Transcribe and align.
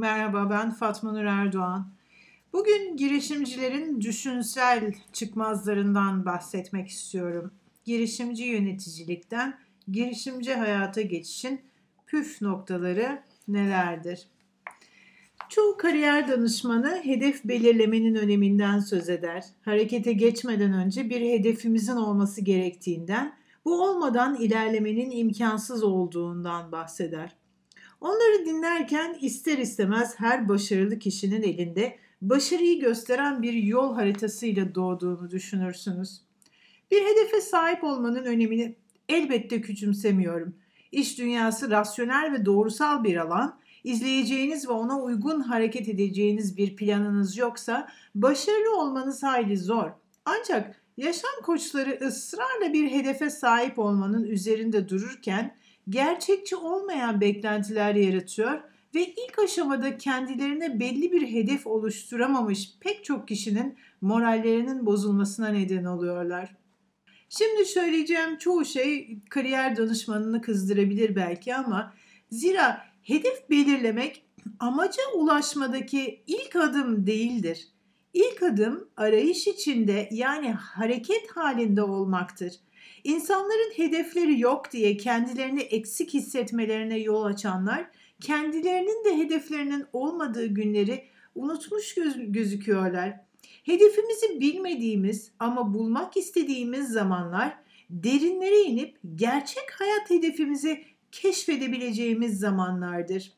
Merhaba 0.00 0.50
ben 0.50 0.70
Fatma 0.70 1.12
Nur 1.12 1.24
Erdoğan. 1.24 1.92
Bugün 2.52 2.96
girişimcilerin 2.96 4.00
düşünsel 4.00 4.94
çıkmazlarından 5.12 6.24
bahsetmek 6.24 6.88
istiyorum. 6.88 7.50
Girişimci 7.84 8.44
yöneticilikten 8.44 9.58
girişimci 9.88 10.54
hayata 10.54 11.00
geçişin 11.00 11.60
püf 12.06 12.42
noktaları 12.42 13.22
nelerdir? 13.48 14.28
Çoğu 15.48 15.76
kariyer 15.76 16.28
danışmanı 16.28 17.00
hedef 17.04 17.44
belirlemenin 17.44 18.14
öneminden 18.14 18.78
söz 18.78 19.08
eder. 19.08 19.44
Harekete 19.64 20.12
geçmeden 20.12 20.72
önce 20.72 21.10
bir 21.10 21.20
hedefimizin 21.20 21.96
olması 21.96 22.40
gerektiğinden, 22.40 23.34
bu 23.64 23.82
olmadan 23.82 24.34
ilerlemenin 24.34 25.10
imkansız 25.10 25.82
olduğundan 25.82 26.72
bahseder. 26.72 27.39
Onları 28.00 28.46
dinlerken 28.46 29.16
ister 29.20 29.58
istemez 29.58 30.14
her 30.20 30.48
başarılı 30.48 30.98
kişinin 30.98 31.42
elinde 31.42 31.98
başarıyı 32.22 32.80
gösteren 32.80 33.42
bir 33.42 33.52
yol 33.52 33.94
haritasıyla 33.94 34.74
doğduğunu 34.74 35.30
düşünürsünüz. 35.30 36.20
Bir 36.90 37.02
hedefe 37.02 37.40
sahip 37.40 37.84
olmanın 37.84 38.24
önemini 38.24 38.76
elbette 39.08 39.60
küçümsemiyorum. 39.60 40.54
İş 40.92 41.18
dünyası 41.18 41.70
rasyonel 41.70 42.32
ve 42.32 42.44
doğrusal 42.44 43.04
bir 43.04 43.16
alan. 43.16 43.60
İzleyeceğiniz 43.84 44.68
ve 44.68 44.72
ona 44.72 45.00
uygun 45.00 45.40
hareket 45.40 45.88
edeceğiniz 45.88 46.56
bir 46.56 46.76
planınız 46.76 47.36
yoksa 47.36 47.88
başarılı 48.14 48.76
olmanız 48.76 49.22
hayli 49.22 49.56
zor. 49.56 49.90
Ancak 50.24 50.82
yaşam 50.96 51.42
koçları 51.42 51.98
ısrarla 52.06 52.72
bir 52.72 52.90
hedefe 52.90 53.30
sahip 53.30 53.78
olmanın 53.78 54.24
üzerinde 54.24 54.88
dururken 54.88 55.56
gerçekçi 55.90 56.56
olmayan 56.56 57.20
beklentiler 57.20 57.94
yaratıyor 57.94 58.60
ve 58.94 59.06
ilk 59.06 59.38
aşamada 59.44 59.96
kendilerine 59.96 60.80
belli 60.80 61.12
bir 61.12 61.32
hedef 61.32 61.66
oluşturamamış 61.66 62.72
pek 62.80 63.04
çok 63.04 63.28
kişinin 63.28 63.78
morallerinin 64.00 64.86
bozulmasına 64.86 65.48
neden 65.48 65.84
oluyorlar. 65.84 66.56
Şimdi 67.28 67.64
söyleyeceğim 67.64 68.38
çoğu 68.38 68.64
şey 68.64 69.18
kariyer 69.30 69.76
danışmanını 69.76 70.40
kızdırabilir 70.40 71.16
belki 71.16 71.54
ama 71.54 71.94
zira 72.30 72.84
hedef 73.02 73.50
belirlemek 73.50 74.24
amaca 74.60 75.02
ulaşmadaki 75.14 76.22
ilk 76.26 76.56
adım 76.56 77.06
değildir. 77.06 77.68
İlk 78.14 78.42
adım 78.42 78.88
arayış 78.96 79.46
içinde 79.46 80.08
yani 80.12 80.52
hareket 80.52 81.30
halinde 81.30 81.82
olmaktır. 81.82 82.52
İnsanların 83.04 83.72
hedefleri 83.76 84.40
yok 84.40 84.72
diye 84.72 84.96
kendilerini 84.96 85.60
eksik 85.60 86.14
hissetmelerine 86.14 86.98
yol 86.98 87.24
açanlar, 87.24 87.90
kendilerinin 88.20 89.04
de 89.04 89.18
hedeflerinin 89.18 89.86
olmadığı 89.92 90.46
günleri 90.46 91.04
unutmuş 91.34 91.94
göz- 91.94 92.32
gözüküyorlar. 92.32 93.20
Hedefimizi 93.64 94.40
bilmediğimiz 94.40 95.32
ama 95.38 95.74
bulmak 95.74 96.16
istediğimiz 96.16 96.88
zamanlar 96.88 97.56
derinlere 97.90 98.60
inip 98.60 98.96
gerçek 99.14 99.70
hayat 99.78 100.10
hedefimizi 100.10 100.84
keşfedebileceğimiz 101.12 102.38
zamanlardır. 102.38 103.32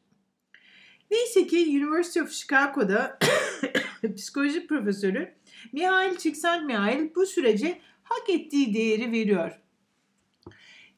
Neyse 1.11 1.47
ki 1.47 1.57
University 1.57 2.21
of 2.21 2.31
Chicago'da 2.31 3.19
psikoloji 4.17 4.67
profesörü 4.67 5.35
Mihail 5.73 6.17
Csikszentmihalyi 6.17 7.13
bu 7.15 7.27
sürece 7.27 7.79
hak 8.03 8.31
ettiği 8.31 8.75
değeri 8.75 9.13
veriyor. 9.13 9.61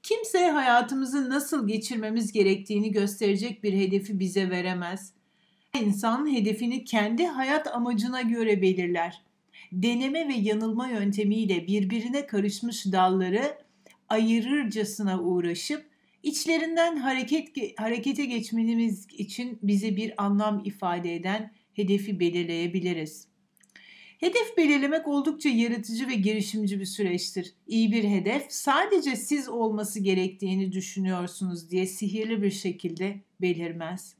Kimse 0.02 0.50
hayatımızı 0.50 1.30
nasıl 1.30 1.68
geçirmemiz 1.68 2.32
gerektiğini 2.32 2.92
gösterecek 2.92 3.64
bir 3.64 3.72
hedefi 3.72 4.18
bize 4.18 4.50
veremez. 4.50 5.12
İnsan 5.80 6.34
hedefini 6.34 6.84
kendi 6.84 7.26
hayat 7.26 7.66
amacına 7.66 8.22
göre 8.22 8.62
belirler. 8.62 9.22
Deneme 9.72 10.28
ve 10.28 10.34
yanılma 10.34 10.88
yöntemiyle 10.88 11.66
birbirine 11.66 12.26
karışmış 12.26 12.86
dalları 12.86 13.58
ayırırcasına 14.08 15.20
uğraşıp 15.20 15.86
içlerinden 16.22 16.96
hareket 16.96 17.80
harekete 17.80 18.24
geçmemiz 18.24 19.06
için 19.10 19.58
bize 19.62 19.96
bir 19.96 20.24
anlam 20.24 20.62
ifade 20.64 21.14
eden 21.14 21.52
hedefi 21.72 22.20
belirleyebiliriz. 22.20 23.33
Hedef 24.20 24.56
belirlemek 24.56 25.08
oldukça 25.08 25.48
yaratıcı 25.48 26.08
ve 26.08 26.14
girişimci 26.14 26.80
bir 26.80 26.84
süreçtir. 26.84 27.52
İyi 27.66 27.92
bir 27.92 28.04
hedef 28.04 28.46
sadece 28.48 29.16
siz 29.16 29.48
olması 29.48 30.00
gerektiğini 30.00 30.72
düşünüyorsunuz 30.72 31.70
diye 31.70 31.86
sihirli 31.86 32.42
bir 32.42 32.50
şekilde 32.50 33.20
belirmez. 33.40 34.14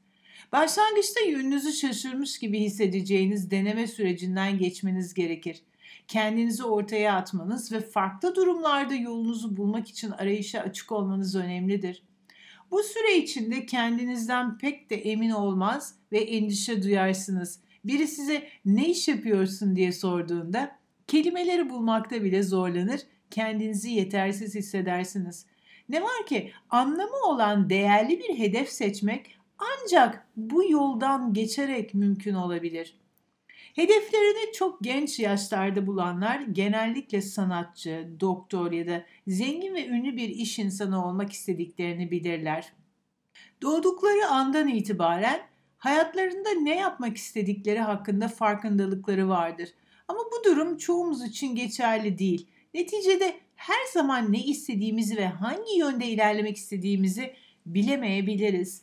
Başlangıçta 0.51 1.19
yönünüzü 1.19 1.73
şaşırmış 1.73 2.39
gibi 2.39 2.59
hissedeceğiniz 2.59 3.51
deneme 3.51 3.87
sürecinden 3.87 4.57
geçmeniz 4.57 5.13
gerekir. 5.13 5.61
Kendinizi 6.07 6.63
ortaya 6.63 7.15
atmanız 7.15 7.71
ve 7.71 7.79
farklı 7.79 8.35
durumlarda 8.35 8.95
yolunuzu 8.95 9.57
bulmak 9.57 9.89
için 9.89 10.11
arayışa 10.11 10.59
açık 10.59 10.91
olmanız 10.91 11.35
önemlidir. 11.35 12.03
Bu 12.71 12.83
süre 12.83 13.17
içinde 13.17 13.65
kendinizden 13.65 14.57
pek 14.57 14.89
de 14.89 14.95
emin 14.95 15.29
olmaz 15.29 15.95
ve 16.11 16.19
endişe 16.19 16.83
duyarsınız. 16.83 17.59
Biri 17.85 18.07
size 18.07 18.47
ne 18.65 18.89
iş 18.89 19.07
yapıyorsun 19.07 19.75
diye 19.75 19.91
sorduğunda 19.91 20.79
kelimeleri 21.07 21.69
bulmakta 21.69 22.23
bile 22.23 22.43
zorlanır, 22.43 23.01
kendinizi 23.31 23.89
yetersiz 23.89 24.55
hissedersiniz. 24.55 25.45
Ne 25.89 26.01
var 26.01 26.25
ki 26.25 26.51
anlamı 26.69 27.17
olan 27.25 27.69
değerli 27.69 28.19
bir 28.19 28.39
hedef 28.39 28.69
seçmek 28.69 29.37
ancak 29.57 30.27
bu 30.35 30.71
yoldan 30.71 31.33
geçerek 31.33 31.93
mümkün 31.93 32.33
olabilir. 32.33 32.97
Hedeflerini 33.75 34.53
çok 34.53 34.81
genç 34.81 35.19
yaşlarda 35.19 35.87
bulanlar 35.87 36.39
genellikle 36.39 37.21
sanatçı, 37.21 38.07
doktor 38.19 38.71
ya 38.71 38.87
da 38.87 39.05
zengin 39.27 39.73
ve 39.73 39.87
ünlü 39.87 40.17
bir 40.17 40.29
iş 40.29 40.59
insanı 40.59 41.05
olmak 41.05 41.31
istediklerini 41.31 42.11
bilirler. 42.11 42.73
Doğdukları 43.61 44.27
andan 44.27 44.67
itibaren 44.67 45.41
hayatlarında 45.85 46.49
ne 46.49 46.75
yapmak 46.75 47.17
istedikleri 47.17 47.79
hakkında 47.79 48.27
farkındalıkları 48.27 49.29
vardır. 49.29 49.69
Ama 50.07 50.19
bu 50.19 50.49
durum 50.49 50.77
çoğumuz 50.77 51.23
için 51.23 51.55
geçerli 51.55 52.19
değil. 52.19 52.47
Neticede 52.73 53.35
her 53.55 53.85
zaman 53.93 54.33
ne 54.33 54.43
istediğimizi 54.43 55.17
ve 55.17 55.27
hangi 55.27 55.77
yönde 55.77 56.05
ilerlemek 56.05 56.57
istediğimizi 56.57 57.33
bilemeyebiliriz. 57.65 58.81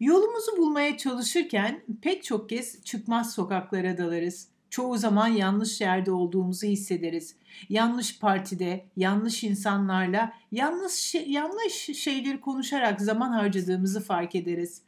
Yolumuzu 0.00 0.56
bulmaya 0.56 0.96
çalışırken 0.96 1.82
pek 2.02 2.24
çok 2.24 2.48
kez 2.48 2.84
çıkmaz 2.84 3.34
sokaklara 3.34 3.98
dalarız. 3.98 4.48
Çoğu 4.70 4.98
zaman 4.98 5.28
yanlış 5.28 5.80
yerde 5.80 6.12
olduğumuzu 6.12 6.66
hissederiz. 6.66 7.36
Yanlış 7.68 8.18
partide, 8.18 8.86
yanlış 8.96 9.44
insanlarla, 9.44 10.32
yanlış 10.52 11.14
yanlış 11.14 11.74
şeyleri 11.74 12.40
konuşarak 12.40 13.00
zaman 13.00 13.32
harcadığımızı 13.32 14.00
fark 14.00 14.34
ederiz. 14.34 14.82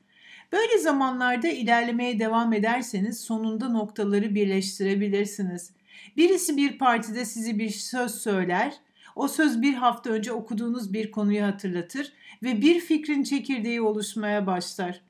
Böyle 0.53 0.79
zamanlarda 0.79 1.49
ilerlemeye 1.49 2.19
devam 2.19 2.53
ederseniz 2.53 3.21
sonunda 3.21 3.69
noktaları 3.69 4.35
birleştirebilirsiniz. 4.35 5.73
Birisi 6.17 6.57
bir 6.57 6.79
partide 6.79 7.25
sizi 7.25 7.59
bir 7.59 7.71
söz 7.71 8.15
söyler, 8.15 8.75
o 9.17 9.29
söz 9.29 9.63
bir 9.63 9.75
hafta 9.75 10.11
önce 10.11 10.33
okuduğunuz 10.33 10.93
bir 10.93 11.11
konuyu 11.11 11.43
hatırlatır 11.43 12.13
ve 12.43 12.63
bir 12.63 12.81
fikrin 12.81 13.23
çekirdeği 13.23 13.81
oluşmaya 13.81 14.47
başlar. 14.47 15.01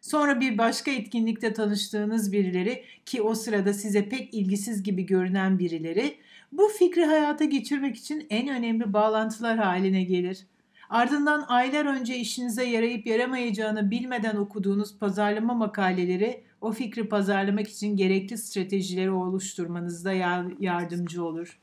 Sonra 0.00 0.40
bir 0.40 0.58
başka 0.58 0.90
etkinlikte 0.90 1.52
tanıştığınız 1.52 2.32
birileri 2.32 2.84
ki 3.06 3.22
o 3.22 3.34
sırada 3.34 3.74
size 3.74 4.08
pek 4.08 4.34
ilgisiz 4.34 4.82
gibi 4.82 5.06
görünen 5.06 5.58
birileri 5.58 6.16
bu 6.52 6.68
fikri 6.68 7.04
hayata 7.04 7.44
geçirmek 7.44 7.96
için 7.96 8.26
en 8.30 8.48
önemli 8.48 8.92
bağlantılar 8.92 9.58
haline 9.58 10.02
gelir. 10.02 10.46
Ardından 10.90 11.44
aylar 11.48 11.86
önce 11.86 12.16
işinize 12.16 12.64
yarayıp 12.64 13.06
yaramayacağını 13.06 13.90
bilmeden 13.90 14.36
okuduğunuz 14.36 14.98
pazarlama 14.98 15.54
makaleleri 15.54 16.44
o 16.60 16.72
fikri 16.72 17.08
pazarlamak 17.08 17.68
için 17.68 17.96
gerekli 17.96 18.38
stratejileri 18.38 19.10
oluşturmanızda 19.10 20.12
yardımcı 20.60 21.24
olur. 21.24 21.58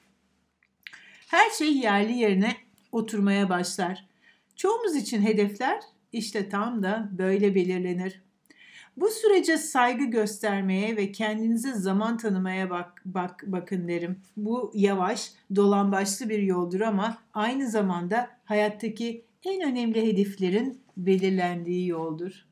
Her 1.27 1.50
şey 1.50 1.77
yerli 1.77 2.13
yerine 2.13 2.56
oturmaya 2.92 3.50
başlar. 3.50 4.06
Çoğumuz 4.56 4.95
için 4.95 5.22
hedefler 5.22 5.80
işte 6.12 6.50
tam 6.50 6.83
da 6.83 7.10
böyle 7.12 7.56
belirlenir. 7.56 8.25
Bu 8.97 9.09
sürece 9.09 9.57
saygı 9.57 10.06
göstermeye 10.06 10.97
ve 10.97 11.12
kendinize 11.12 11.74
zaman 11.74 12.18
tanımaya 12.18 12.69
bak, 12.69 13.01
bak 13.06 13.44
bakın 13.47 13.88
derim. 13.88 14.21
Bu 14.38 14.71
yavaş, 14.74 15.31
dolambaçlı 15.56 16.30
bir 16.30 16.39
yoldur 16.39 16.81
ama 16.81 17.18
aynı 17.33 17.69
zamanda 17.69 18.30
hayattaki 18.45 19.25
en 19.44 19.71
önemli 19.71 20.07
hedeflerin 20.07 20.81
belirlendiği 20.97 21.88
yoldur. 21.88 22.45